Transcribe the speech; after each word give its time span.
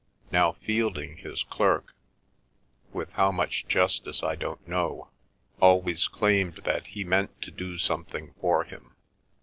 Now 0.31 0.53
Fielding, 0.53 1.17
his 1.17 1.43
clerk, 1.43 1.93
with 2.91 3.11
how 3.11 3.31
much 3.31 3.67
justice 3.67 4.23
I 4.23 4.33
don't 4.33 4.67
know, 4.67 5.09
always 5.59 6.07
claimed 6.07 6.55
that 6.63 6.87
he 6.87 7.03
meant 7.03 7.39
to 7.43 7.51
do 7.51 7.77
something 7.77 8.33
for 8.41 8.63
him. 8.63 8.95